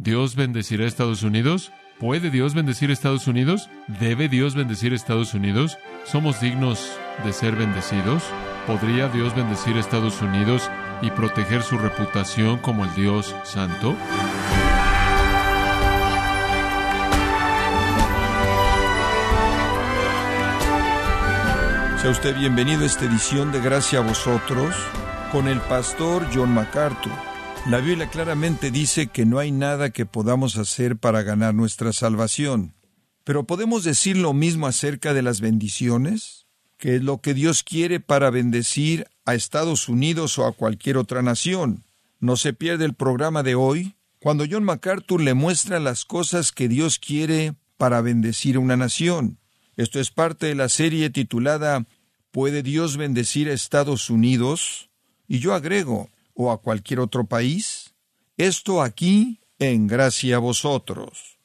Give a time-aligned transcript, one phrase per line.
[0.00, 1.72] ¿Dios bendecirá a Estados Unidos?
[1.98, 3.68] ¿Puede Dios bendecir a Estados Unidos?
[3.88, 5.76] ¿Debe Dios bendecir a Estados Unidos?
[6.04, 6.88] ¿Somos dignos
[7.24, 8.22] de ser bendecidos?
[8.68, 10.70] ¿Podría Dios bendecir a Estados Unidos
[11.02, 13.96] y proteger su reputación como el Dios santo?
[22.00, 24.76] Sea usted bienvenido a esta edición de Gracia a vosotros
[25.32, 27.27] con el pastor John MacArthur.
[27.68, 32.72] La Biblia claramente dice que no hay nada que podamos hacer para ganar nuestra salvación.
[33.24, 36.46] Pero ¿podemos decir lo mismo acerca de las bendiciones?
[36.78, 41.20] ¿Qué es lo que Dios quiere para bendecir a Estados Unidos o a cualquier otra
[41.20, 41.84] nación?
[42.20, 46.68] No se pierde el programa de hoy cuando John MacArthur le muestra las cosas que
[46.68, 49.40] Dios quiere para bendecir a una nación.
[49.76, 51.84] Esto es parte de la serie titulada
[52.30, 54.88] ¿Puede Dios bendecir a Estados Unidos?
[55.26, 57.94] Y yo agrego, o a cualquier otro país?
[58.36, 61.38] Esto aquí en gracia a vosotros.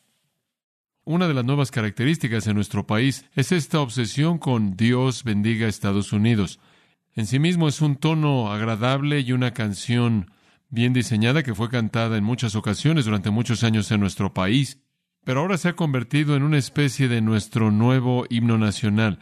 [1.04, 6.14] Una de las nuevas características en nuestro país es esta obsesión con Dios bendiga Estados
[6.14, 6.60] Unidos.
[7.16, 10.32] En sí mismo es un tono agradable y una canción
[10.70, 14.84] bien diseñada que fue cantada en muchas ocasiones durante muchos años en nuestro país
[15.24, 19.20] pero ahora se ha convertido en una especie de nuestro nuevo himno nacional,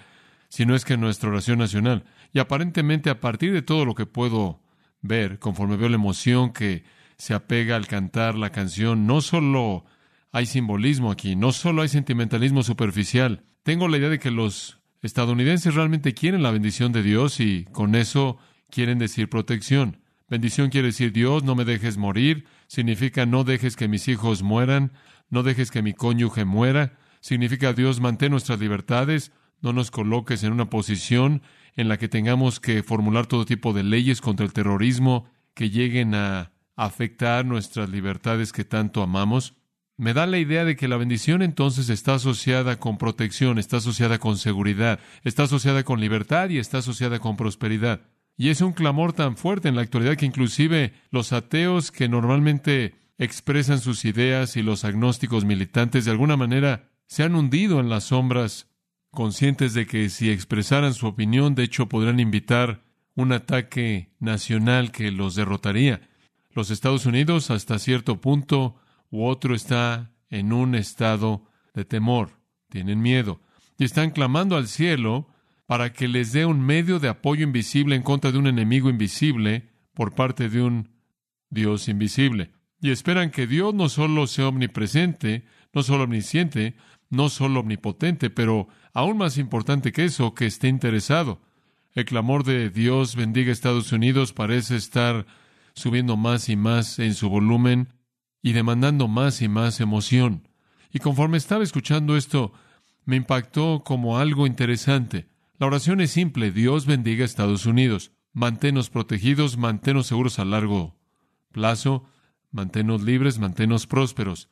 [0.49, 2.05] si no es que nuestra oración nacional.
[2.33, 4.59] Y aparentemente a partir de todo lo que puedo
[5.01, 6.83] ver, conforme veo la emoción que
[7.17, 9.85] se apega al cantar la canción, no solo
[10.31, 15.75] hay simbolismo aquí, no solo hay sentimentalismo superficial, tengo la idea de que los estadounidenses
[15.75, 18.37] realmente quieren la bendición de Dios y con eso
[18.69, 20.01] quieren decir protección.
[20.29, 24.93] Bendición quiere decir Dios, no me dejes morir, significa no dejes que mis hijos mueran,
[25.29, 26.97] no dejes que mi cónyuge muera.
[27.19, 29.31] Significa Dios, mantén nuestras libertades.
[29.61, 31.41] No nos coloques en una posición
[31.75, 36.15] en la que tengamos que formular todo tipo de leyes contra el terrorismo que lleguen
[36.15, 39.55] a afectar nuestras libertades que tanto amamos.
[39.97, 44.17] Me da la idea de que la bendición entonces está asociada con protección, está asociada
[44.17, 48.01] con seguridad, está asociada con libertad y está asociada con prosperidad.
[48.35, 52.95] Y es un clamor tan fuerte en la actualidad que inclusive los ateos que normalmente
[53.19, 58.05] expresan sus ideas y los agnósticos militantes de alguna manera se han hundido en las
[58.05, 58.70] sombras,
[59.11, 62.83] conscientes de que si expresaran su opinión, de hecho, podrán invitar
[63.15, 66.09] un ataque nacional que los derrotaría.
[66.51, 68.75] Los Estados Unidos, hasta cierto punto
[69.09, 72.31] u otro, está en un estado de temor,
[72.69, 73.41] tienen miedo,
[73.77, 75.27] y están clamando al cielo
[75.65, 79.69] para que les dé un medio de apoyo invisible en contra de un enemigo invisible
[79.93, 80.89] por parte de un
[81.49, 82.51] Dios invisible.
[82.81, 86.75] Y esperan que Dios no solo sea omnipresente, no solo omnisciente,
[87.11, 91.41] no solo omnipotente, pero aún más importante que eso, que esté interesado.
[91.93, 95.27] El clamor de Dios bendiga Estados Unidos parece estar
[95.73, 97.93] subiendo más y más en su volumen
[98.41, 100.47] y demandando más y más emoción.
[100.91, 102.53] Y conforme estaba escuchando esto,
[103.05, 105.27] me impactó como algo interesante.
[105.57, 108.11] La oración es simple, Dios bendiga Estados Unidos.
[108.33, 110.95] Manténos protegidos, manténos seguros a largo
[111.51, 112.05] plazo,
[112.51, 114.49] manténnos libres, manténnos prósperos.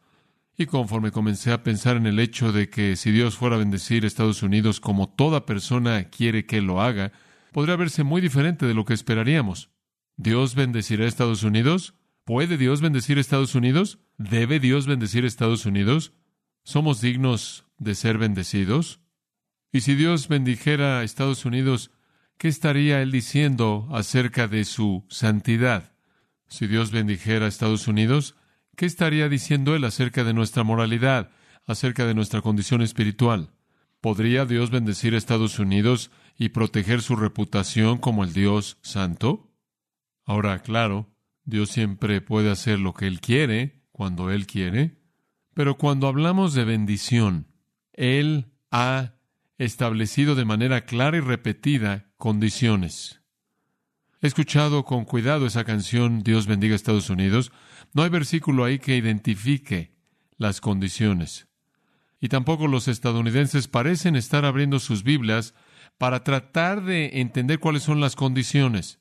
[0.61, 4.03] Y conforme comencé a pensar en el hecho de que si Dios fuera a bendecir
[4.03, 7.13] a Estados Unidos como toda persona quiere que lo haga,
[7.53, 9.69] podría verse muy diferente de lo que esperaríamos.
[10.17, 11.93] ¿Dios bendecirá a Estados Unidos?
[12.25, 13.99] ¿Puede Dios bendecir a Estados Unidos?
[14.17, 16.11] ¿Debe Dios bendecir a Estados Unidos?
[16.65, 18.99] ¿Somos dignos de ser bendecidos?
[19.71, 21.91] Y si Dios bendijera a Estados Unidos,
[22.37, 25.93] ¿qué estaría Él diciendo acerca de su santidad?
[26.49, 28.35] Si Dios bendijera a Estados Unidos,
[28.79, 31.31] ¿qué estaría diciendo Él acerca de nuestra moralidad,
[31.67, 33.51] acerca de nuestra condición espiritual?
[33.99, 39.51] ¿Podría Dios bendecir a Estados Unidos y proteger su reputación como el Dios santo?
[40.23, 41.09] Ahora, claro,
[41.43, 44.95] Dios siempre puede hacer lo que Él quiere, cuando Él quiere,
[45.53, 47.47] pero cuando hablamos de bendición,
[47.91, 49.15] Él ha
[49.57, 53.19] establecido de manera clara y repetida condiciones.
[54.21, 57.51] He escuchado con cuidado esa canción Dios bendiga a Estados Unidos.
[57.93, 59.95] No hay versículo ahí que identifique
[60.37, 61.47] las condiciones.
[62.19, 65.53] Y tampoco los estadounidenses parecen estar abriendo sus Biblias
[65.97, 68.99] para tratar de entender cuáles son las condiciones.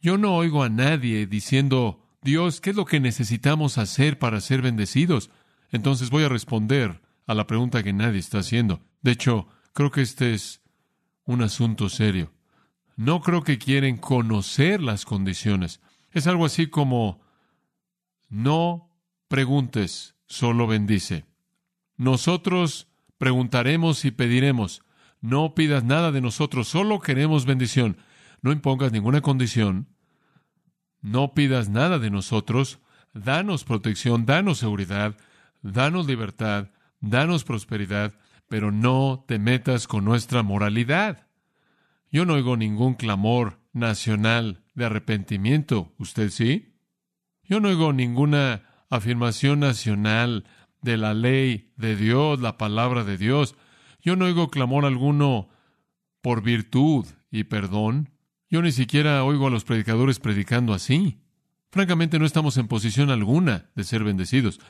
[0.00, 4.62] Yo no oigo a nadie diciendo, Dios, ¿qué es lo que necesitamos hacer para ser
[4.62, 5.30] bendecidos?
[5.70, 8.80] Entonces voy a responder a la pregunta que nadie está haciendo.
[9.02, 10.62] De hecho, creo que este es
[11.24, 12.32] un asunto serio.
[12.96, 15.80] No creo que quieren conocer las condiciones.
[16.10, 17.20] Es algo así como,
[18.28, 18.90] no
[19.28, 21.24] preguntes, solo bendice.
[21.96, 22.88] Nosotros
[23.18, 24.82] preguntaremos y pediremos.
[25.20, 27.96] No pidas nada de nosotros, solo queremos bendición.
[28.40, 29.88] No impongas ninguna condición.
[31.00, 32.80] No pidas nada de nosotros.
[33.14, 35.16] danos protección, danos seguridad,
[35.62, 36.70] danos libertad,
[37.00, 38.14] danos prosperidad,
[38.48, 41.26] pero no te metas con nuestra moralidad.
[42.10, 45.92] Yo no oigo ningún clamor nacional de arrepentimiento.
[45.98, 46.74] ¿Usted sí?
[47.48, 50.44] Yo no oigo ninguna afirmación nacional
[50.82, 53.54] de la ley de Dios, la palabra de Dios.
[54.02, 55.48] Yo no oigo clamor alguno
[56.20, 58.10] por virtud y perdón.
[58.50, 61.22] Yo ni siquiera oigo a los predicadores predicando así.
[61.70, 64.60] Francamente no estamos en posición alguna de ser bendecidos.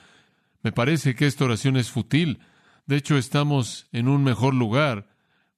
[0.63, 2.39] Me parece que esta oración es fútil.
[2.87, 5.09] De hecho, estamos en un mejor lugar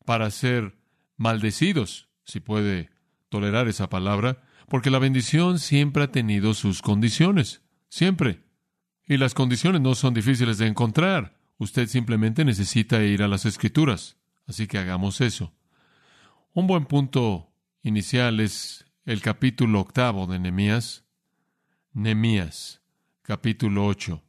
[0.07, 0.79] para ser
[1.19, 2.89] maldecidos, si puede
[3.29, 8.45] tolerar esa palabra, porque la bendición siempre ha tenido sus condiciones, siempre.
[9.05, 11.37] Y las condiciones no son difíciles de encontrar.
[11.59, 14.17] Usted simplemente necesita ir a las escrituras.
[14.47, 15.53] Así que hagamos eso.
[16.55, 17.53] Un buen punto
[17.83, 21.05] inicial es el capítulo octavo de Nehemías.
[21.93, 22.81] Nehemías,
[23.23, 24.23] capítulo ocho.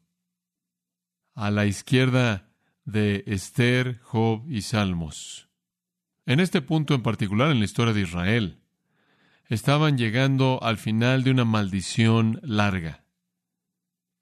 [1.35, 2.49] A la izquierda
[2.83, 5.49] de Esther, Job y Salmos.
[6.25, 8.60] En este punto en particular en la historia de Israel,
[9.51, 13.03] estaban llegando al final de una maldición larga.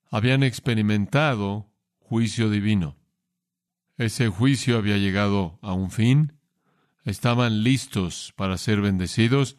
[0.10, 2.98] Habían experimentado juicio divino.
[3.96, 6.34] Ese juicio había llegado a un fin.
[7.06, 9.56] Estaban listos para ser bendecidos.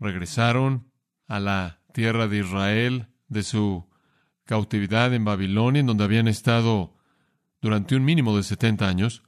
[0.00, 0.90] Regresaron
[1.28, 3.88] a la tierra de Israel de su
[4.44, 6.92] cautividad en Babilonia, en donde habían estado
[7.60, 9.22] durante un mínimo de 70 años,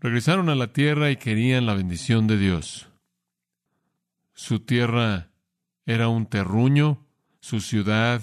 [0.00, 2.91] regresaron a la tierra y querían la bendición de Dios.
[4.42, 5.30] Su tierra
[5.86, 7.06] era un terruño,
[7.38, 8.20] su ciudad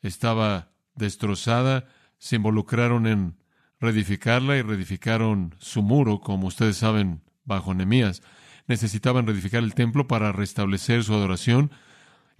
[0.00, 3.36] estaba destrozada, se involucraron en
[3.80, 8.22] reedificarla y reedificaron su muro, como ustedes saben, bajo Nemías.
[8.68, 11.72] Necesitaban reedificar el templo para restablecer su adoración.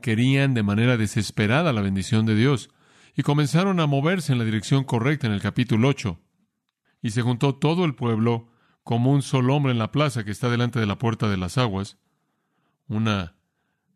[0.01, 2.71] Querían de manera desesperada la bendición de Dios
[3.17, 6.21] y comenzaron a moverse en la dirección correcta en el capítulo 8
[7.03, 8.53] y se juntó todo el pueblo
[8.85, 11.59] como un solo hombre en la plaza que está delante de la puerta de las
[11.59, 11.99] aguas,
[12.89, 13.35] una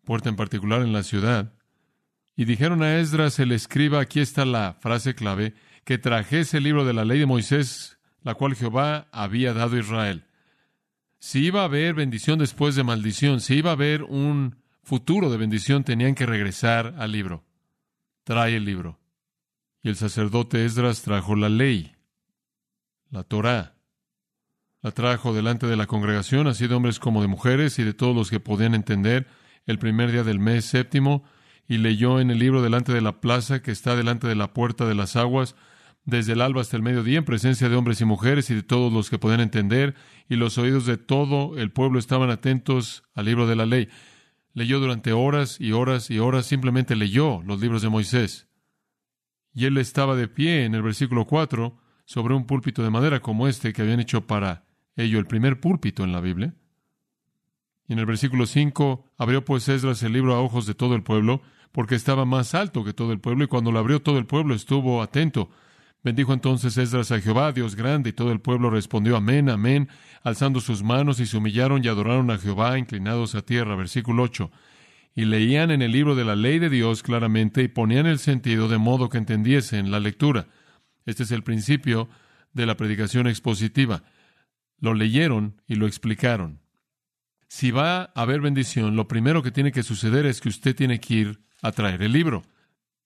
[0.05, 1.55] puerta en particular en la ciudad,
[2.37, 5.55] y dijeron a Esdras el escriba, aquí está la frase clave,
[5.85, 9.81] que trajese el libro de la ley de Moisés, la cual Jehová había dado a
[9.81, 10.25] Israel.
[11.19, 15.37] Si iba a haber bendición después de maldición, si iba a haber un futuro de
[15.37, 17.45] bendición, tenían que regresar al libro.
[18.25, 18.99] Trae el libro.
[19.83, 21.95] Y el sacerdote Esdras trajo la ley
[23.11, 23.75] la Torá.
[24.83, 28.17] La trajo delante de la congregación, así de hombres como de mujeres y de todos
[28.17, 29.27] los que podían entender,
[29.67, 31.23] el primer día del mes séptimo,
[31.69, 34.87] y leyó en el libro delante de la plaza que está delante de la puerta
[34.87, 35.55] de las aguas,
[36.07, 38.91] desde el alba hasta el mediodía, en presencia de hombres y mujeres y de todos
[38.91, 39.95] los que podían entender,
[40.31, 43.89] y los oídos de todo el pueblo estaban atentos al libro de la ley.
[44.55, 48.49] Leyó durante horas y horas y horas, simplemente leyó los libros de Moisés.
[49.53, 53.47] Y él estaba de pie en el versículo 4, sobre un púlpito de madera como
[53.47, 54.70] este que habían hecho para
[55.03, 56.55] ello el primer púlpito en la Biblia.
[57.89, 61.03] Y en el versículo 5, abrió pues Esdras el libro a ojos de todo el
[61.03, 61.43] pueblo,
[61.73, 64.55] porque estaba más alto que todo el pueblo, y cuando lo abrió todo el pueblo
[64.55, 65.51] estuvo atento.
[66.03, 69.89] Bendijo entonces Esdras a Jehová, Dios grande, y todo el pueblo respondió amén, amén,
[70.23, 73.77] alzando sus manos y se humillaron y adoraron a Jehová, inclinados a tierra.
[73.77, 74.51] Versículo 8.
[75.15, 78.69] Y leían en el libro de la ley de Dios claramente y ponían el sentido
[78.69, 80.47] de modo que entendiesen la lectura.
[81.05, 82.09] Este es el principio
[82.53, 84.05] de la predicación expositiva.
[84.81, 86.61] Lo leyeron y lo explicaron.
[87.47, 91.01] Si va a haber bendición, lo primero que tiene que suceder es que usted tiene
[91.01, 92.43] que ir a traer el libro.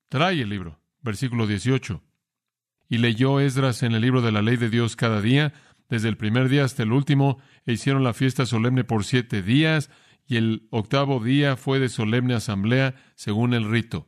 [0.09, 0.79] Trae el libro.
[1.01, 2.01] Versículo 18.
[2.89, 5.53] Y leyó Esdras en el libro de la ley de Dios cada día,
[5.89, 9.89] desde el primer día hasta el último, e hicieron la fiesta solemne por siete días,
[10.27, 14.07] y el octavo día fue de solemne asamblea, según el rito.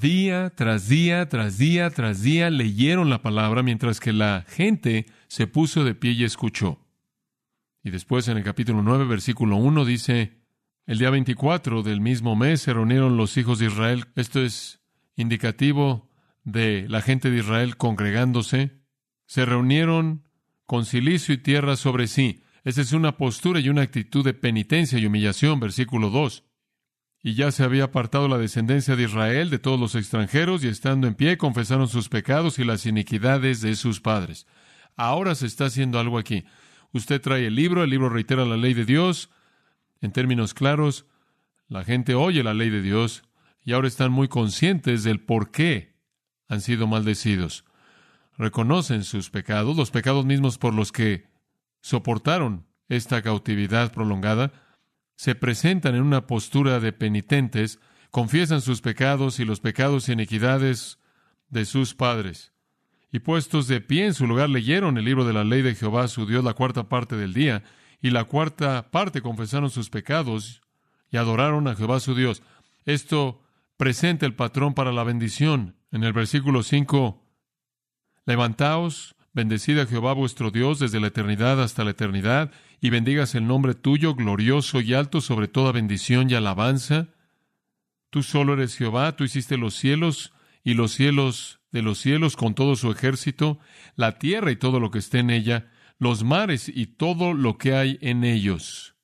[0.00, 5.48] Día tras día, tras día, tras día leyeron la palabra mientras que la gente se
[5.48, 6.78] puso de pie y escuchó.
[7.82, 10.38] Y después en el capítulo 9, versículo 1 dice,
[10.86, 14.04] el día 24 del mismo mes se reunieron los hijos de Israel.
[14.14, 14.80] Esto es
[15.16, 16.08] indicativo
[16.44, 18.78] de la gente de Israel congregándose.
[19.26, 20.22] Se reunieron
[20.66, 22.44] con silicio y tierra sobre sí.
[22.62, 26.47] Esa es una postura y una actitud de penitencia y humillación, versículo 2
[27.22, 31.06] y ya se había apartado la descendencia de Israel de todos los extranjeros, y estando
[31.06, 34.46] en pie confesaron sus pecados y las iniquidades de sus padres.
[34.96, 36.44] Ahora se está haciendo algo aquí.
[36.92, 39.30] Usted trae el libro, el libro reitera la ley de Dios.
[40.00, 41.06] En términos claros,
[41.68, 43.24] la gente oye la ley de Dios
[43.64, 45.94] y ahora están muy conscientes del por qué
[46.48, 47.64] han sido maldecidos.
[48.38, 51.26] Reconocen sus pecados, los pecados mismos por los que
[51.80, 54.52] soportaron esta cautividad prolongada,
[55.18, 57.80] se presentan en una postura de penitentes,
[58.12, 61.00] confiesan sus pecados y los pecados y iniquidades
[61.48, 62.52] de sus padres.
[63.10, 66.06] Y puestos de pie en su lugar leyeron el libro de la ley de Jehová
[66.06, 67.64] su Dios la cuarta parte del día,
[68.00, 70.62] y la cuarta parte confesaron sus pecados
[71.10, 72.44] y adoraron a Jehová su Dios.
[72.84, 73.42] Esto
[73.76, 75.74] presenta el patrón para la bendición.
[75.90, 77.26] En el versículo 5,
[78.24, 83.46] levantaos, bendecid a Jehová vuestro Dios desde la eternidad hasta la eternidad, y bendigas el
[83.46, 87.08] nombre tuyo, glorioso y alto sobre toda bendición y alabanza.
[88.10, 90.32] Tú solo eres Jehová, tú hiciste los cielos
[90.64, 93.58] y los cielos de los cielos con todo su ejército,
[93.96, 97.74] la tierra y todo lo que esté en ella, los mares y todo lo que
[97.74, 98.94] hay en ellos.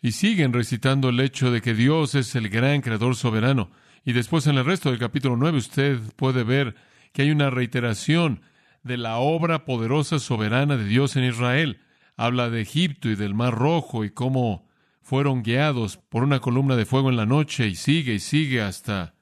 [0.00, 3.70] Y siguen recitando el hecho de que Dios es el gran creador soberano.
[4.04, 6.76] Y después en el resto del capítulo 9 usted puede ver
[7.12, 8.42] que hay una reiteración
[8.82, 11.80] de la obra poderosa soberana de Dios en Israel.
[12.18, 14.66] Habla de Egipto y del Mar Rojo y cómo
[15.02, 19.14] fueron guiados por una columna de fuego en la noche y sigue y sigue hasta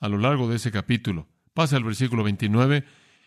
[0.00, 1.28] a lo largo de ese capítulo.
[1.52, 2.84] Pasa al versículo 29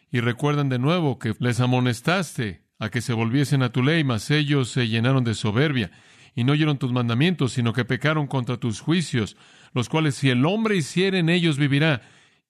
[0.09, 4.31] y recuerdan de nuevo que les amonestaste a que se volviesen a tu ley, mas
[4.31, 5.91] ellos se llenaron de soberbia
[6.33, 9.37] y no oyeron tus mandamientos, sino que pecaron contra tus juicios,
[9.73, 12.01] los cuales si el hombre hiciera en ellos vivirá.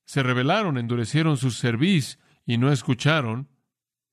[0.05, 3.49] Se rebelaron, endurecieron su cerviz y no escucharon.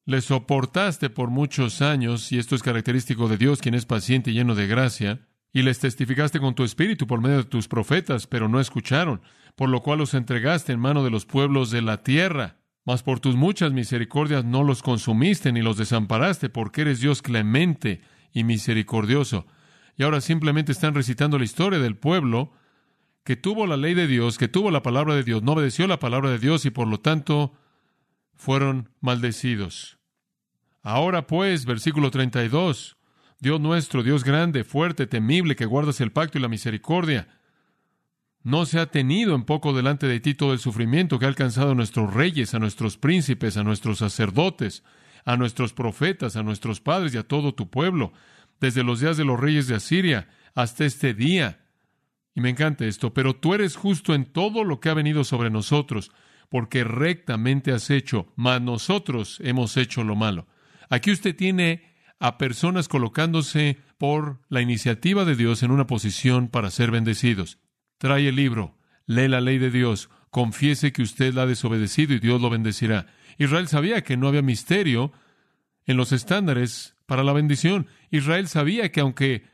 [0.07, 4.35] Les soportaste por muchos años, y esto es característico de Dios, quien es paciente y
[4.35, 8.49] lleno de gracia, y les testificaste con tu espíritu por medio de tus profetas, pero
[8.49, 9.21] no escucharon,
[9.57, 12.57] por lo cual los entregaste en mano de los pueblos de la tierra.
[12.85, 18.01] Mas por tus muchas misericordias no los consumiste ni los desamparaste, porque eres Dios clemente
[18.33, 19.47] y misericordioso.
[19.97, 22.53] Y ahora simplemente están recitando la historia del pueblo
[23.23, 25.99] que tuvo la ley de Dios, que tuvo la palabra de Dios, no obedeció la
[25.99, 27.53] palabra de Dios y por lo tanto
[28.41, 29.99] fueron maldecidos.
[30.83, 32.97] Ahora pues, versículo 32,
[33.39, 37.29] Dios nuestro, Dios grande, fuerte, temible, que guardas el pacto y la misericordia,
[38.43, 41.73] no se ha tenido en poco delante de ti todo el sufrimiento que ha alcanzado
[41.73, 44.85] a nuestros reyes, a nuestros príncipes, a nuestros sacerdotes,
[45.27, 48.15] a nuestros profetas, a nuestros padres y a todo tu pueblo,
[48.59, 51.61] desde los días de los reyes de Asiria hasta este día.
[52.35, 55.51] Y me encanta esto, pero tú eres justo en todo lo que ha venido sobre
[55.51, 56.11] nosotros,
[56.51, 60.47] porque rectamente has hecho, mas nosotros hemos hecho lo malo.
[60.91, 61.85] Aquí usted tiene
[62.19, 67.59] a personas colocándose por la iniciativa de Dios en una posición para ser bendecidos.
[67.99, 68.77] Trae el libro,
[69.07, 73.07] lee la ley de Dios, confiese que usted la ha desobedecido y Dios lo bendecirá.
[73.39, 75.13] Israel sabía que no había misterio
[75.87, 77.87] en los estándares para la bendición.
[78.11, 79.45] Israel sabía que aunque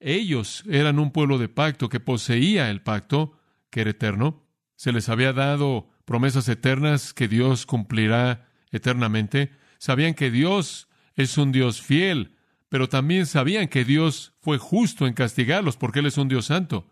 [0.00, 3.38] ellos eran un pueblo de pacto que poseía el pacto,
[3.70, 9.52] que era eterno, se les había dado promesas eternas que Dios cumplirá eternamente.
[9.78, 12.34] Sabían que Dios es un Dios fiel,
[12.68, 16.90] pero también sabían que Dios fue justo en castigarlos porque Él es un Dios santo.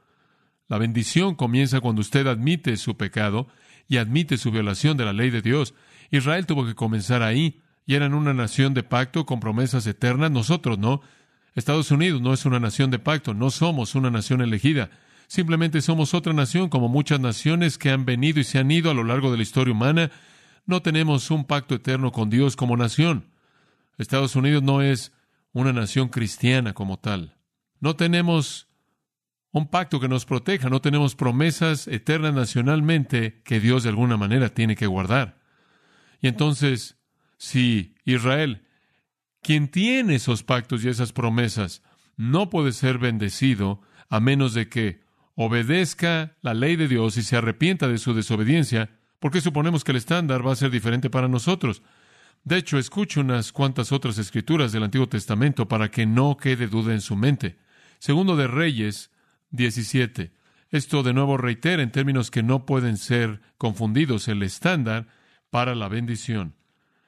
[0.68, 3.48] La bendición comienza cuando usted admite su pecado
[3.88, 5.75] y admite su violación de la ley de Dios.
[6.12, 10.78] Israel tuvo que comenzar ahí, y eran una nación de pacto con promesas eternas, nosotros
[10.78, 11.00] no.
[11.56, 14.90] Estados Unidos no es una nación de pacto, no somos una nación elegida.
[15.28, 18.94] Simplemente somos otra nación como muchas naciones que han venido y se han ido a
[18.94, 20.11] lo largo de la historia humana.
[20.64, 23.30] No tenemos un pacto eterno con Dios como nación.
[23.99, 25.12] Estados Unidos no es
[25.52, 27.37] una nación cristiana como tal.
[27.78, 28.68] No tenemos
[29.50, 34.49] un pacto que nos proteja, no tenemos promesas eternas nacionalmente que Dios de alguna manera
[34.49, 35.42] tiene que guardar.
[36.23, 36.97] Y entonces,
[37.37, 38.66] si Israel,
[39.42, 41.82] quien tiene esos pactos y esas promesas,
[42.16, 45.08] no puede ser bendecido a menos de que
[45.40, 48.90] obedezca la ley de Dios y se arrepienta de su desobediencia,
[49.21, 51.80] porque suponemos que el estándar va a ser diferente para nosotros.
[52.42, 56.92] De hecho, escuche unas cuantas otras escrituras del Antiguo Testamento para que no quede duda
[56.92, 57.57] en su mente.
[58.00, 59.12] Segundo de Reyes
[59.50, 60.33] 17.
[60.71, 65.07] Esto de nuevo reitera en términos que no pueden ser confundidos el estándar
[65.50, 66.57] para la bendición.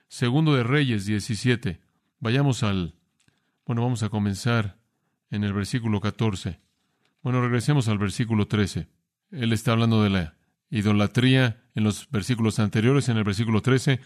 [0.06, 1.80] Segundo de Reyes 17.
[2.20, 2.94] Vayamos al...
[3.66, 4.78] Bueno, vamos a comenzar
[5.32, 6.69] en el versículo 14.
[7.22, 8.88] Bueno, regresemos al versículo 13.
[9.30, 10.36] Él está hablando de la
[10.70, 13.08] idolatría en los versículos anteriores.
[13.08, 14.00] En el versículo 13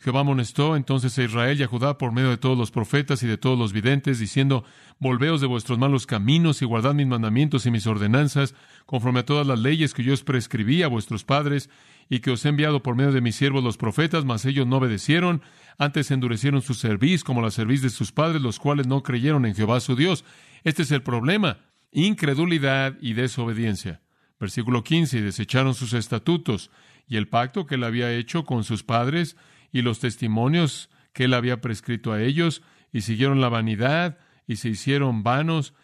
[0.00, 3.26] Jehová amonestó entonces a Israel y a Judá por medio de todos los profetas y
[3.26, 4.64] de todos los videntes, diciendo,
[5.00, 8.54] Volveos de vuestros malos caminos y guardad mis mandamientos y mis ordenanzas,
[8.86, 11.68] conforme a todas las leyes que yo os prescribí a vuestros padres,
[12.08, 14.76] y que os he enviado por medio de mis siervos los profetas, mas ellos no
[14.76, 15.42] obedecieron,
[15.78, 19.56] antes endurecieron su cerviz como la cerviz de sus padres, los cuales no creyeron en
[19.56, 20.24] Jehová su Dios.
[20.62, 21.58] Este es el problema,
[21.92, 24.02] incredulidad y desobediencia.
[24.38, 26.70] Versículo 15, y desecharon sus estatutos
[27.08, 29.36] y el pacto que él había hecho con sus padres,
[29.72, 34.68] y los testimonios que él había prescrito a ellos, y siguieron la vanidad, y se
[34.68, 35.74] hicieron vanos,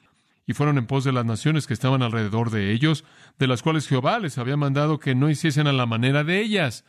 [0.47, 3.05] y fueron en pos de las naciones que estaban alrededor de ellos,
[3.39, 6.85] de las cuales Jehová les había mandado que no hiciesen a la manera de ellas.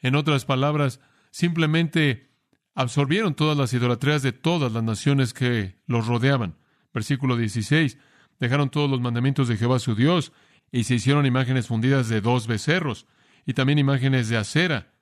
[0.00, 1.00] En otras palabras,
[1.32, 2.30] simplemente
[2.74, 6.56] absorbieron todas las idolatrías de todas las naciones que los rodeaban.
[6.94, 7.98] Versículo 16.
[8.40, 10.32] Dejaron todos los mandamientos de Jehová su Dios
[10.72, 13.06] y se hicieron imágenes fundidas de dos becerros
[13.46, 14.92] y también imágenes de acera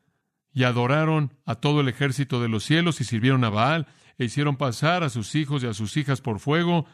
[0.53, 3.87] y adoraron a todo el ejército de los cielos y sirvieron a Baal
[4.19, 6.87] e hicieron pasar a sus hijos y a sus hijas por fuego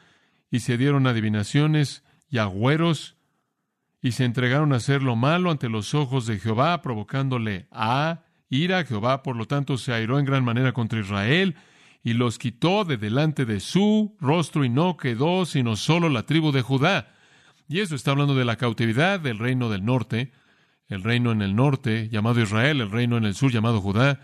[0.50, 3.16] y se dieron adivinaciones y agüeros
[4.02, 8.84] y se entregaron a hacer lo malo ante los ojos de Jehová, provocándole a ira.
[8.84, 11.56] Jehová, por lo tanto, se airó en gran manera contra Israel
[12.04, 16.52] y los quitó de delante de su rostro y no quedó sino solo la tribu
[16.52, 17.14] de Judá.
[17.66, 20.30] Y eso está hablando de la cautividad del reino del norte,
[20.86, 24.20] el reino en el norte llamado Israel, el reino en el sur llamado Judá,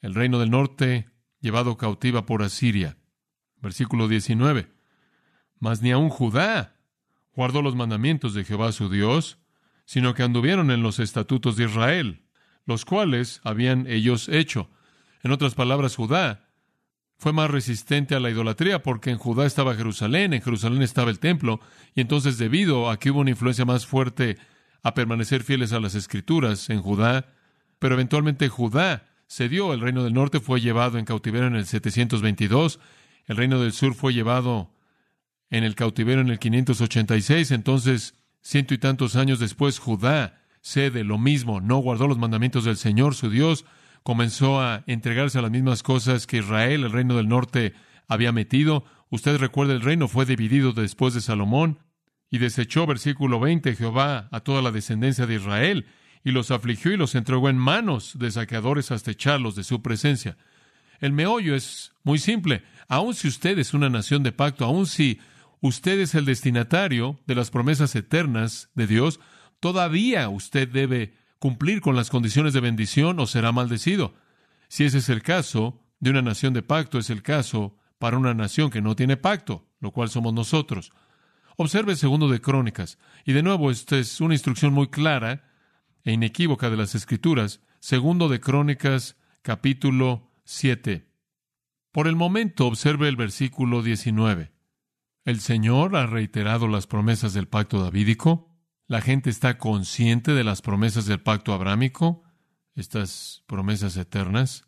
[0.00, 1.08] el reino del norte
[1.40, 2.96] llevado cautiva por Asiria.
[3.62, 4.68] Versículo 19.
[5.60, 6.80] Mas ni aun Judá
[7.32, 9.38] guardó los mandamientos de Jehová su Dios,
[9.84, 12.24] sino que anduvieron en los estatutos de Israel,
[12.66, 14.68] los cuales habían ellos hecho.
[15.22, 16.47] En otras palabras, Judá
[17.18, 21.18] fue más resistente a la idolatría porque en Judá estaba Jerusalén, en Jerusalén estaba el
[21.18, 21.60] templo,
[21.94, 24.38] y entonces debido a que hubo una influencia más fuerte
[24.82, 27.34] a permanecer fieles a las escrituras en Judá,
[27.80, 32.78] pero eventualmente Judá cedió, el reino del norte fue llevado en cautiverio en el 722,
[33.26, 34.70] el reino del sur fue llevado
[35.50, 41.18] en el cautiverio en el 586, entonces ciento y tantos años después Judá cede lo
[41.18, 43.64] mismo, no guardó los mandamientos del Señor su Dios,
[44.02, 47.74] comenzó a entregarse a las mismas cosas que Israel, el reino del norte,
[48.06, 48.84] había metido.
[49.10, 51.78] Usted recuerda, el reino fue dividido después de Salomón
[52.30, 55.86] y desechó, versículo 20, Jehová a toda la descendencia de Israel
[56.24, 60.36] y los afligió y los entregó en manos de saqueadores hasta echarlos de su presencia.
[61.00, 62.62] El meollo es muy simple.
[62.88, 65.20] Aun si usted es una nación de pacto, aun si
[65.60, 69.20] usted es el destinatario de las promesas eternas de Dios,
[69.60, 74.14] todavía usted debe cumplir con las condiciones de bendición o será maldecido.
[74.68, 78.34] Si ese es el caso de una nación de pacto, es el caso para una
[78.34, 80.92] nación que no tiene pacto, lo cual somos nosotros.
[81.56, 82.98] Observe el segundo de Crónicas.
[83.24, 85.44] Y de nuevo, esta es una instrucción muy clara
[86.04, 87.60] e inequívoca de las Escrituras.
[87.80, 91.08] Segundo de Crónicas, capítulo 7.
[91.90, 94.52] Por el momento, observe el versículo 19.
[95.24, 98.47] El Señor ha reiterado las promesas del pacto davídico.
[98.88, 102.22] La gente está consciente de las promesas del pacto abrámico,
[102.74, 104.64] estas promesas eternas.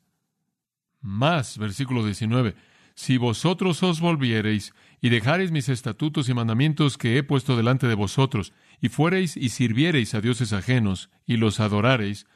[1.00, 2.54] Más, versículo 19.
[2.94, 7.94] Si vosotros os volviereis y dejareis mis estatutos y mandamientos que he puesto delante de
[7.94, 12.26] vosotros, y fuereis y sirviereis a dioses ajenos, y los adorareis,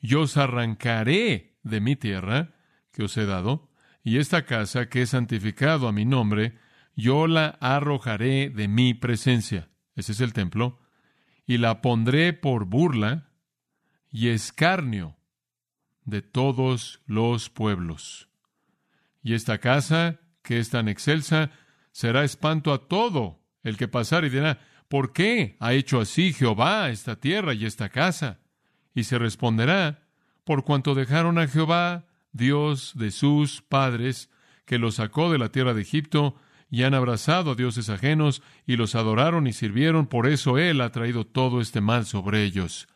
[0.00, 2.54] yo os arrancaré de mi tierra,
[2.92, 3.72] que os he dado,
[4.04, 6.58] y esta casa que he santificado a mi nombre,
[6.94, 9.68] yo la arrojaré de mi presencia.
[9.96, 10.78] Ese es el templo.
[11.48, 13.30] Y la pondré por burla
[14.10, 15.16] y escarnio
[16.04, 18.28] de todos los pueblos.
[19.22, 21.50] Y esta casa, que es tan excelsa,
[21.90, 26.90] será espanto a todo el que pasar y dirá, ¿por qué ha hecho así Jehová
[26.90, 28.40] esta tierra y esta casa?
[28.94, 30.06] Y se responderá,
[30.44, 34.30] por cuanto dejaron a Jehová, Dios de sus padres,
[34.64, 36.36] que los sacó de la tierra de Egipto,
[36.70, 40.92] y han abrazado a dioses ajenos, y los adoraron y sirvieron, por eso Él ha
[40.92, 42.88] traído todo este mal sobre ellos.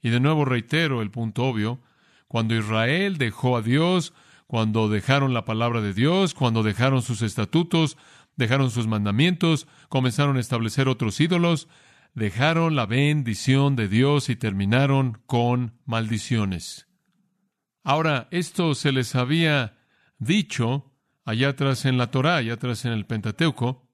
[0.00, 1.80] Y de nuevo reitero el punto obvio,
[2.28, 4.12] cuando Israel dejó a Dios,
[4.46, 7.96] cuando dejaron la palabra de Dios, cuando dejaron sus estatutos,
[8.36, 11.68] dejaron sus mandamientos, comenzaron a establecer otros ídolos,
[12.14, 16.86] dejaron la bendición de Dios y terminaron con maldiciones.
[17.82, 19.78] Ahora, esto se les había
[20.18, 20.92] dicho
[21.26, 23.90] allá atrás en la Torá, allá atrás en el Pentateuco,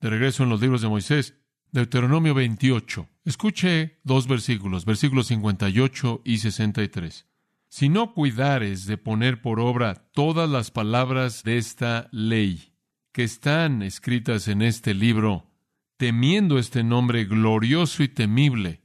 [0.00, 1.36] de regreso en los libros de Moisés,
[1.72, 3.08] Deuteronomio 28.
[3.24, 7.26] Escuche dos versículos, versículos 58 y 63.
[7.68, 12.72] Si no cuidares de poner por obra todas las palabras de esta ley,
[13.12, 15.50] que están escritas en este libro,
[15.96, 18.80] temiendo este nombre glorioso y temible,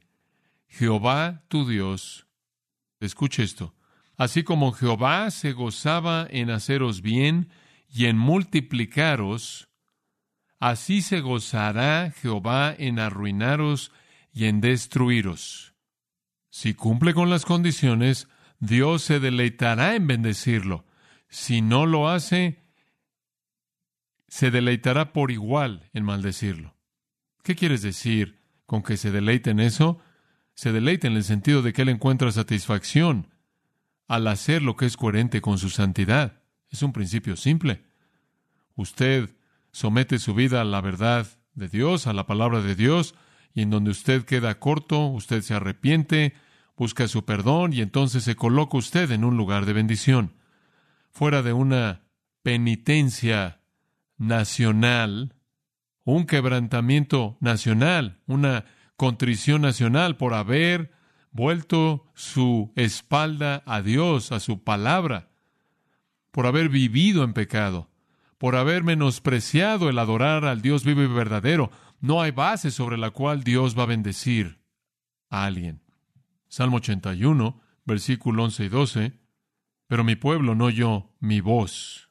[0.66, 2.26] Jehová tu Dios.
[2.98, 3.74] Escuche esto.
[4.16, 7.48] Así como Jehová se gozaba en haceros bien
[7.88, 9.68] y en multiplicaros,
[10.58, 13.92] así se gozará Jehová en arruinaros
[14.32, 15.74] y en destruiros.
[16.50, 18.28] Si cumple con las condiciones,
[18.60, 20.86] Dios se deleitará en bendecirlo.
[21.28, 22.62] Si no lo hace,
[24.28, 26.74] se deleitará por igual en maldecirlo.
[27.42, 30.00] ¿Qué quieres decir con que se deleite en eso?
[30.54, 33.28] Se deleita en el sentido de que él encuentra satisfacción
[34.08, 36.42] al hacer lo que es coherente con su santidad.
[36.70, 37.84] Es un principio simple.
[38.74, 39.34] Usted
[39.72, 43.14] somete su vida a la verdad de Dios, a la palabra de Dios,
[43.54, 46.34] y en donde usted queda corto, usted se arrepiente,
[46.76, 50.34] busca su perdón y entonces se coloca usted en un lugar de bendición.
[51.10, 52.02] Fuera de una
[52.42, 53.62] penitencia
[54.18, 55.34] nacional,
[56.04, 60.92] un quebrantamiento nacional, una contrición nacional por haber
[61.32, 65.30] vuelto su espalda a Dios, a su palabra,
[66.36, 67.88] por haber vivido en pecado,
[68.36, 71.70] por haber menospreciado el adorar al Dios vivo y verdadero.
[71.98, 74.60] No hay base sobre la cual Dios va a bendecir
[75.30, 75.80] a alguien.
[76.46, 79.12] Salmo 81, versículo 11 y 12.
[79.86, 82.10] Pero mi pueblo no oyó mi voz.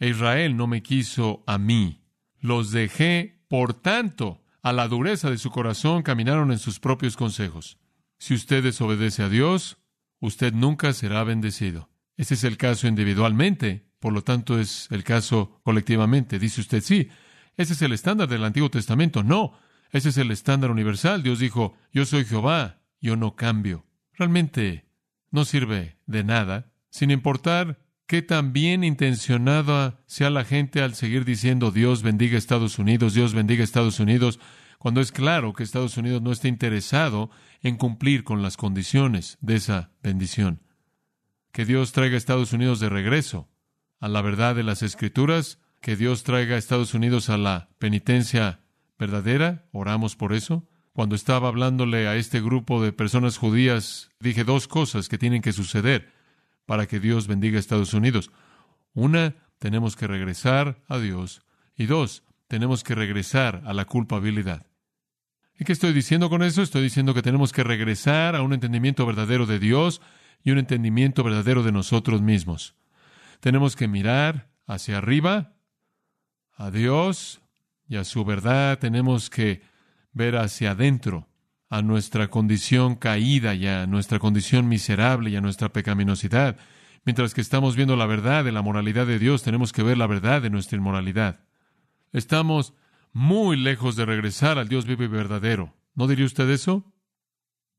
[0.00, 2.02] E Israel no me quiso a mí.
[2.40, 7.78] Los dejé, por tanto, a la dureza de su corazón caminaron en sus propios consejos.
[8.18, 9.78] Si usted desobedece a Dios,
[10.18, 11.89] usted nunca será bendecido.
[12.20, 16.38] Ese es el caso individualmente, por lo tanto es el caso colectivamente.
[16.38, 17.08] Dice usted, sí,
[17.56, 19.22] ese es el estándar del Antiguo Testamento.
[19.22, 19.54] No,
[19.90, 21.22] ese es el estándar universal.
[21.22, 23.86] Dios dijo, yo soy Jehová, yo no cambio.
[24.12, 24.84] Realmente
[25.30, 31.24] no sirve de nada, sin importar qué tan bien intencionada sea la gente al seguir
[31.24, 34.40] diciendo Dios bendiga Estados Unidos, Dios bendiga Estados Unidos,
[34.78, 37.30] cuando es claro que Estados Unidos no está interesado
[37.62, 40.60] en cumplir con las condiciones de esa bendición.
[41.52, 43.48] Que Dios traiga a Estados Unidos de regreso
[44.00, 48.60] a la verdad de las Escrituras, que Dios traiga a Estados Unidos a la penitencia
[48.98, 50.66] verdadera, oramos por eso.
[50.92, 55.52] Cuando estaba hablándole a este grupo de personas judías, dije dos cosas que tienen que
[55.52, 56.12] suceder
[56.66, 58.30] para que Dios bendiga a Estados Unidos.
[58.94, 61.42] Una, tenemos que regresar a Dios.
[61.76, 64.66] Y dos, tenemos que regresar a la culpabilidad.
[65.58, 66.62] ¿Y qué estoy diciendo con eso?
[66.62, 70.00] Estoy diciendo que tenemos que regresar a un entendimiento verdadero de Dios
[70.42, 72.74] y un entendimiento verdadero de nosotros mismos.
[73.40, 75.54] Tenemos que mirar hacia arriba,
[76.56, 77.40] a Dios
[77.88, 78.78] y a su verdad.
[78.78, 79.62] Tenemos que
[80.12, 81.28] ver hacia adentro,
[81.68, 86.56] a nuestra condición caída y a nuestra condición miserable y a nuestra pecaminosidad.
[87.04, 90.06] Mientras que estamos viendo la verdad de la moralidad de Dios, tenemos que ver la
[90.06, 91.40] verdad de nuestra inmoralidad.
[92.12, 92.74] Estamos
[93.12, 95.74] muy lejos de regresar al Dios vivo y verdadero.
[95.94, 96.92] ¿No diría usted eso?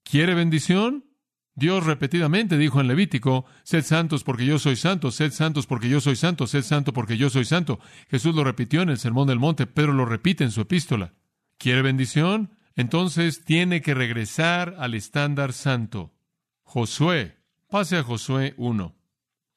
[0.03, 1.05] ¿Quiere bendición?
[1.53, 5.99] Dios repetidamente dijo en Levítico, sed santos porque yo soy santo, sed santos porque yo
[5.99, 7.79] soy santo, sed santo porque yo soy santo.
[8.09, 11.13] Jesús lo repitió en el Sermón del Monte, Pedro lo repite en su epístola.
[11.57, 12.55] ¿Quiere bendición?
[12.75, 16.13] Entonces tiene que regresar al estándar santo.
[16.63, 17.37] Josué,
[17.69, 18.95] pase a Josué 1.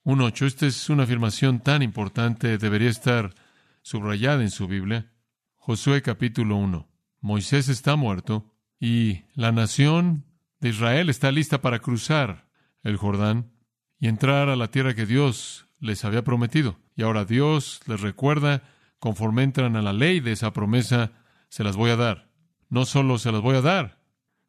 [0.05, 0.47] 1.8.
[0.47, 3.35] Esta es una afirmación tan importante, debería estar
[3.83, 5.13] subrayada en su Biblia.
[5.55, 6.89] Josué capítulo 1.
[7.21, 10.27] Moisés está muerto y la nación
[10.69, 12.49] Israel está lista para cruzar
[12.83, 13.53] el Jordán
[13.99, 16.79] y entrar a la tierra que Dios les había prometido.
[16.97, 18.63] Y ahora Dios les recuerda,
[18.99, 21.13] conforme entran a la ley de esa promesa,
[21.49, 22.31] se las voy a dar.
[22.69, 24.01] No solo se las voy a dar,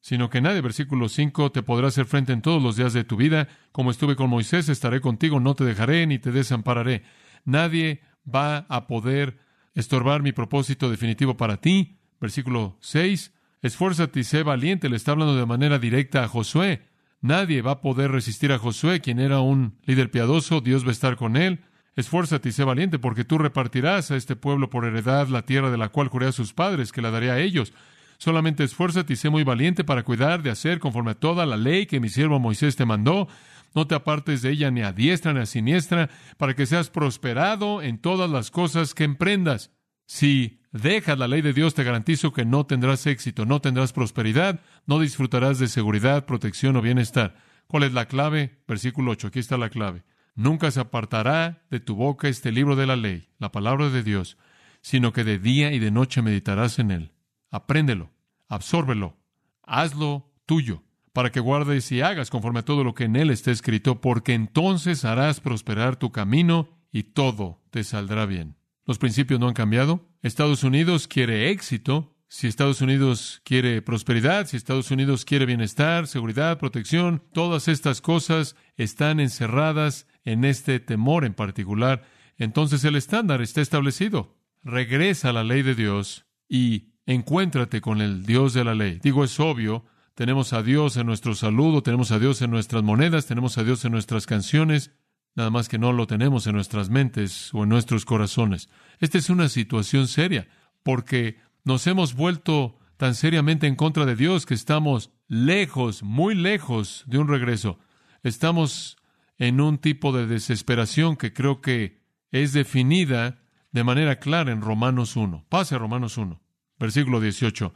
[0.01, 3.17] sino que nadie, versículo 5, te podrá hacer frente en todos los días de tu
[3.17, 3.47] vida.
[3.71, 7.03] Como estuve con Moisés, estaré contigo, no te dejaré ni te desampararé.
[7.43, 9.37] Nadie va a poder
[9.73, 11.97] estorbar mi propósito definitivo para ti.
[12.19, 13.33] Versículo 6,
[13.65, 14.89] esfuérzate y sé valiente.
[14.89, 16.81] Le está hablando de manera directa a Josué.
[17.21, 20.61] Nadie va a poder resistir a Josué, quien era un líder piadoso.
[20.61, 21.61] Dios va a estar con él.
[21.95, 25.77] Esfuérzate y sé valiente, porque tú repartirás a este pueblo por heredad la tierra de
[25.77, 27.73] la cual juré a sus padres, que la daré a ellos.
[28.17, 31.85] Solamente esfuérzate y sé muy valiente para cuidar de hacer conforme a toda la ley
[31.85, 33.27] que mi siervo Moisés te mandó.
[33.73, 37.81] No te apartes de ella ni a diestra ni a siniestra, para que seas prosperado
[37.81, 39.71] en todas las cosas que emprendas.
[40.05, 44.59] Si dejas la ley de Dios, te garantizo que no tendrás éxito, no tendrás prosperidad,
[44.85, 47.37] no disfrutarás de seguridad, protección o bienestar.
[47.67, 48.59] ¿Cuál es la clave?
[48.67, 50.03] Versículo 8, aquí está la clave.
[50.35, 54.37] Nunca se apartará de tu boca este libro de la ley, la palabra de Dios,
[54.81, 57.11] sino que de día y de noche meditarás en él.
[57.49, 58.11] Apréndelo,
[58.49, 59.17] absórbelo,
[59.63, 63.49] hazlo tuyo, para que guardes y hagas conforme a todo lo que en él está
[63.49, 68.57] escrito, porque entonces harás prosperar tu camino y todo te saldrá bien.
[68.85, 70.07] Los principios no han cambiado.
[70.21, 72.15] Estados Unidos quiere éxito.
[72.27, 78.55] Si Estados Unidos quiere prosperidad, si Estados Unidos quiere bienestar, seguridad, protección, todas estas cosas
[78.77, 82.03] están encerradas en este temor en particular.
[82.37, 84.35] Entonces el estándar está establecido.
[84.63, 88.99] Regresa a la ley de Dios y encuéntrate con el Dios de la ley.
[89.01, 93.27] Digo, es obvio, tenemos a Dios en nuestro saludo, tenemos a Dios en nuestras monedas,
[93.27, 94.91] tenemos a Dios en nuestras canciones,
[95.35, 98.69] nada más que no lo tenemos en nuestras mentes o en nuestros corazones.
[98.99, 100.47] Esta es una situación seria,
[100.83, 107.03] porque nos hemos vuelto tan seriamente en contra de Dios que estamos lejos, muy lejos
[107.07, 107.79] de un regreso.
[108.23, 108.97] Estamos
[109.37, 115.15] en un tipo de desesperación que creo que es definida de manera clara en Romanos
[115.17, 115.45] 1.
[115.49, 116.41] Pase a Romanos 1.
[116.79, 117.73] Versículo 18.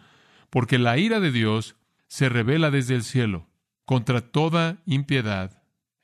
[0.50, 1.76] Porque la ira de Dios
[2.08, 3.48] se revela desde el cielo
[3.86, 5.59] contra toda impiedad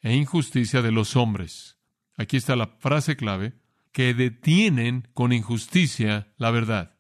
[0.05, 1.79] e injusticia de los hombres.
[2.15, 3.53] Aquí está la frase clave,
[3.91, 6.99] que detienen con injusticia la verdad.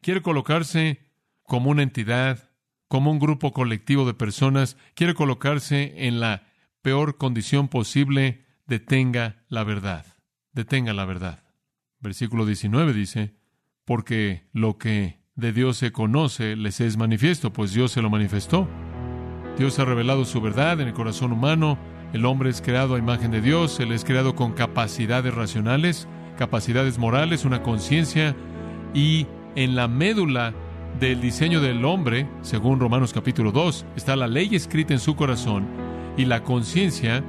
[0.00, 2.50] Quiere colocarse como una entidad,
[2.88, 6.48] como un grupo colectivo de personas, quiere colocarse en la
[6.80, 10.06] peor condición posible, detenga la verdad,
[10.52, 11.44] detenga la verdad.
[12.00, 13.34] Versículo 19 dice,
[13.84, 18.66] porque lo que de Dios se conoce les es manifiesto, pues Dios se lo manifestó.
[19.58, 21.78] Dios ha revelado su verdad en el corazón humano,
[22.12, 26.98] el hombre es creado a imagen de Dios, él es creado con capacidades racionales, capacidades
[26.98, 28.34] morales, una conciencia
[28.94, 30.54] y en la médula
[31.00, 35.66] del diseño del hombre, según Romanos capítulo 2, está la ley escrita en su corazón
[36.16, 37.22] y la conciencia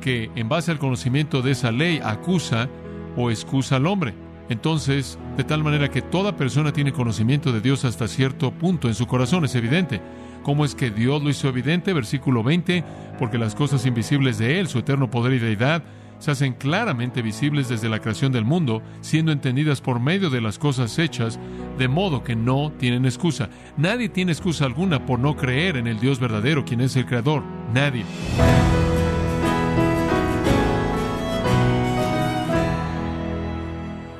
[0.00, 2.68] que en base al conocimiento de esa ley acusa
[3.16, 4.14] o excusa al hombre.
[4.48, 8.94] Entonces, de tal manera que toda persona tiene conocimiento de Dios hasta cierto punto en
[8.94, 10.00] su corazón, es evidente.
[10.42, 11.92] ¿Cómo es que Dios lo hizo evidente?
[11.92, 12.84] Versículo 20,
[13.18, 15.82] porque las cosas invisibles de Él, su eterno poder y deidad,
[16.18, 20.58] se hacen claramente visibles desde la creación del mundo, siendo entendidas por medio de las
[20.58, 21.38] cosas hechas,
[21.78, 23.50] de modo que no tienen excusa.
[23.76, 27.42] Nadie tiene excusa alguna por no creer en el Dios verdadero, quien es el Creador.
[27.74, 28.04] Nadie.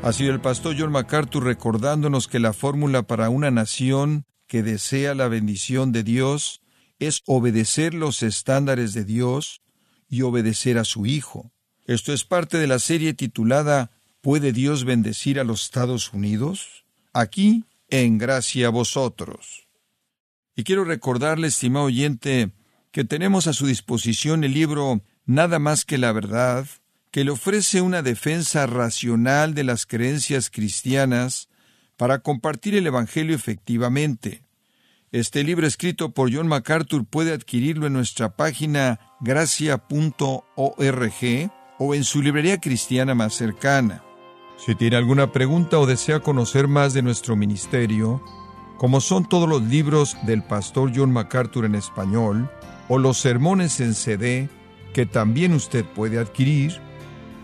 [0.03, 5.15] Ha sido el pastor John MacArthur recordándonos que la fórmula para una nación que desea
[5.15, 6.61] la bendición de Dios
[6.99, 9.63] es obedecer los estándares de Dios
[10.11, 11.53] y obedecer a su Hijo.
[11.87, 16.85] Esto es parte de la serie titulada ¿Puede Dios bendecir a los Estados Unidos?
[17.15, 19.67] Aquí, en gracia a vosotros.
[20.55, 22.53] Y quiero recordarle, estimado oyente,
[22.91, 26.67] que tenemos a su disposición el libro Nada más que la verdad,
[27.11, 31.49] que le ofrece una defensa racional de las creencias cristianas
[31.97, 34.45] para compartir el Evangelio efectivamente.
[35.13, 40.43] Este libro escrito por John MacArthur puede adquirirlo en nuestra página gracia.org
[41.79, 44.03] o en su librería cristiana más cercana.
[44.57, 48.23] Si tiene alguna pregunta o desea conocer más de nuestro ministerio,
[48.79, 52.51] como son todos los libros del pastor John MacArthur en español,
[52.89, 54.49] o los sermones en CD,
[54.93, 56.81] que también usted puede adquirir,